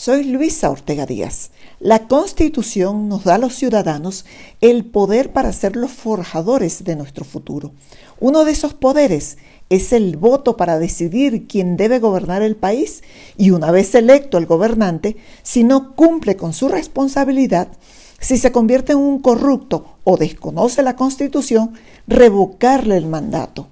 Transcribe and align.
Soy 0.00 0.22
Luisa 0.22 0.70
Ortega 0.70 1.06
Díaz. 1.06 1.50
La 1.80 2.06
Constitución 2.06 3.08
nos 3.08 3.24
da 3.24 3.34
a 3.34 3.38
los 3.38 3.56
ciudadanos 3.56 4.26
el 4.60 4.84
poder 4.84 5.32
para 5.32 5.52
ser 5.52 5.74
los 5.74 5.90
forjadores 5.90 6.84
de 6.84 6.94
nuestro 6.94 7.24
futuro. 7.24 7.72
Uno 8.20 8.44
de 8.44 8.52
esos 8.52 8.74
poderes 8.74 9.38
es 9.70 9.92
el 9.92 10.16
voto 10.16 10.56
para 10.56 10.78
decidir 10.78 11.48
quién 11.48 11.76
debe 11.76 11.98
gobernar 11.98 12.42
el 12.42 12.54
país 12.54 13.02
y 13.36 13.50
una 13.50 13.72
vez 13.72 13.92
electo 13.96 14.38
el 14.38 14.46
gobernante, 14.46 15.16
si 15.42 15.64
no 15.64 15.96
cumple 15.96 16.36
con 16.36 16.52
su 16.52 16.68
responsabilidad, 16.68 17.66
si 18.20 18.38
se 18.38 18.52
convierte 18.52 18.92
en 18.92 18.98
un 18.98 19.18
corrupto 19.18 19.96
o 20.04 20.16
desconoce 20.16 20.84
la 20.84 20.94
Constitución, 20.94 21.72
revocarle 22.06 22.96
el 22.96 23.06
mandato. 23.06 23.66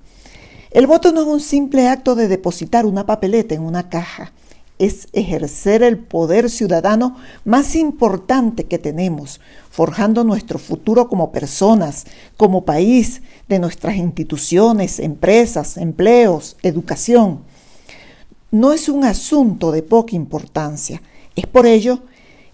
El 0.73 0.89
voto 0.89 1.13
no 1.13 1.21
es 1.21 1.29
un 1.29 1.41
simple 1.41 1.87
acto 1.87 2.17
de 2.17 2.27
depositar 2.27 2.85
una 2.85 3.07
papeleta 3.07 3.55
en 3.55 3.63
una 3.63 3.89
caja 3.89 4.33
es 4.79 5.09
ejercer 5.13 5.83
el 5.83 5.99
poder 5.99 6.51
ciudadano 6.51 7.17
más 7.45 7.75
importante 7.75 8.65
que 8.65 8.79
tenemos, 8.79 9.41
forjando 9.71 10.25
nuestro 10.25 10.59
futuro 10.59 11.09
como 11.09 11.33
personas, 11.33 12.07
como 12.37 12.65
país, 12.65 13.23
de 13.49 13.59
nuestras 13.59 13.97
instituciones, 13.97 14.99
empresas, 14.99 15.77
empleos, 15.77 16.57
educación. 16.63 17.41
No 18.51 18.73
es 18.73 18.89
un 18.89 19.05
asunto 19.05 19.73
de 19.73 19.83
poca 19.83 20.17
importancia. 20.17 21.03
Es 21.35 21.47
por 21.47 21.67
ello 21.67 22.01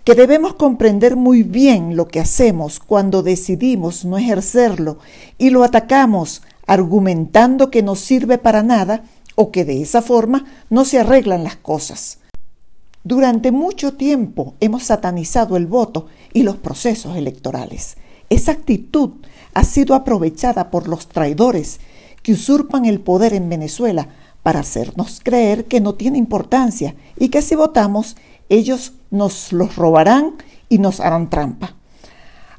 que 0.04 0.14
debemos 0.14 0.54
comprender 0.54 1.16
muy 1.16 1.42
bien 1.42 1.96
lo 1.96 2.08
que 2.08 2.20
hacemos 2.20 2.80
cuando 2.80 3.22
decidimos 3.22 4.04
no 4.04 4.18
ejercerlo 4.18 4.98
y 5.38 5.50
lo 5.50 5.62
atacamos 5.62 6.42
argumentando 6.66 7.70
que 7.70 7.82
no 7.82 7.94
sirve 7.94 8.38
para 8.38 8.62
nada 8.62 9.04
o 9.34 9.50
que 9.50 9.64
de 9.64 9.82
esa 9.82 10.02
forma 10.02 10.44
no 10.70 10.84
se 10.84 10.98
arreglan 10.98 11.44
las 11.44 11.56
cosas. 11.56 12.18
Durante 13.04 13.50
mucho 13.50 13.94
tiempo 13.94 14.54
hemos 14.60 14.84
satanizado 14.84 15.56
el 15.56 15.66
voto 15.66 16.06
y 16.32 16.44
los 16.44 16.56
procesos 16.56 17.16
electorales. 17.16 17.96
Esa 18.30 18.52
actitud 18.52 19.10
ha 19.54 19.64
sido 19.64 19.94
aprovechada 19.94 20.70
por 20.70 20.88
los 20.88 21.08
traidores 21.08 21.80
que 22.22 22.32
usurpan 22.32 22.84
el 22.84 23.00
poder 23.00 23.34
en 23.34 23.48
Venezuela 23.48 24.08
para 24.42 24.60
hacernos 24.60 25.20
creer 25.22 25.66
que 25.66 25.80
no 25.80 25.94
tiene 25.94 26.18
importancia 26.18 26.94
y 27.18 27.28
que 27.28 27.42
si 27.42 27.54
votamos 27.54 28.16
ellos 28.48 28.92
nos 29.10 29.52
los 29.52 29.76
robarán 29.76 30.34
y 30.68 30.78
nos 30.78 31.00
harán 31.00 31.28
trampa. 31.28 31.74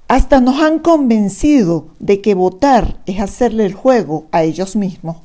Hasta 0.08 0.42
nos 0.42 0.62
han 0.62 0.80
convencido 0.80 1.88
de 2.00 2.22
que 2.22 2.36
votar 2.36 3.00
es 3.06 3.20
hacerle 3.20 3.66
el 3.66 3.74
juego 3.74 4.28
a 4.32 4.44
ellos 4.44 4.76
mismos 4.76 5.18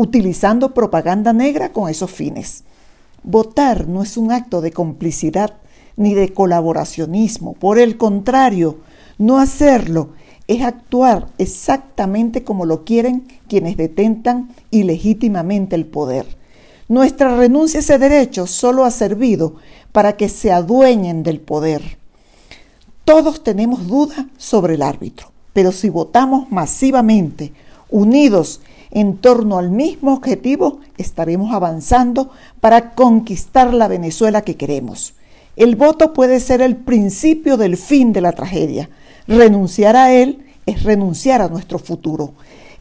utilizando 0.00 0.72
propaganda 0.72 1.34
negra 1.34 1.72
con 1.74 1.90
esos 1.90 2.10
fines. 2.10 2.64
Votar 3.22 3.86
no 3.86 4.02
es 4.02 4.16
un 4.16 4.32
acto 4.32 4.62
de 4.62 4.72
complicidad 4.72 5.58
ni 5.96 6.14
de 6.14 6.32
colaboracionismo. 6.32 7.52
Por 7.52 7.78
el 7.78 7.98
contrario, 7.98 8.78
no 9.18 9.38
hacerlo 9.38 10.08
es 10.48 10.62
actuar 10.62 11.26
exactamente 11.36 12.44
como 12.44 12.64
lo 12.64 12.86
quieren 12.86 13.28
quienes 13.46 13.76
detentan 13.76 14.48
ilegítimamente 14.70 15.76
el 15.76 15.84
poder. 15.84 16.26
Nuestra 16.88 17.36
renuncia 17.36 17.80
a 17.80 17.82
ese 17.82 17.98
derecho 17.98 18.46
solo 18.46 18.86
ha 18.86 18.90
servido 18.90 19.56
para 19.92 20.16
que 20.16 20.30
se 20.30 20.50
adueñen 20.50 21.22
del 21.22 21.40
poder. 21.40 21.98
Todos 23.04 23.44
tenemos 23.44 23.86
duda 23.86 24.28
sobre 24.38 24.76
el 24.76 24.82
árbitro, 24.82 25.30
pero 25.52 25.72
si 25.72 25.90
votamos 25.90 26.50
masivamente, 26.50 27.52
unidos 27.90 28.62
en 28.90 29.16
torno 29.16 29.58
al 29.58 29.70
mismo 29.70 30.14
objetivo 30.14 30.80
estaremos 30.98 31.52
avanzando 31.52 32.30
para 32.60 32.92
conquistar 32.94 33.72
la 33.72 33.88
Venezuela 33.88 34.42
que 34.42 34.56
queremos. 34.56 35.14
El 35.56 35.76
voto 35.76 36.12
puede 36.12 36.40
ser 36.40 36.60
el 36.60 36.76
principio 36.76 37.56
del 37.56 37.76
fin 37.76 38.12
de 38.12 38.20
la 38.20 38.32
tragedia. 38.32 38.88
Renunciar 39.26 39.96
a 39.96 40.12
él 40.12 40.44
es 40.66 40.82
renunciar 40.82 41.42
a 41.42 41.48
nuestro 41.48 41.78
futuro. 41.78 42.32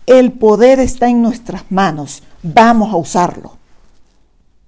El 0.05 0.31
poder 0.31 0.79
está 0.79 1.09
en 1.09 1.21
nuestras 1.21 1.63
manos. 1.69 2.23
Vamos 2.41 2.93
a 2.93 2.97
usarlo. 2.97 3.58